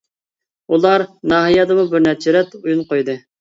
[0.75, 1.03] ئۇلار
[1.33, 3.19] ناھىيەدىمۇ بىرنەچچە رەت ئويۇن قويدى.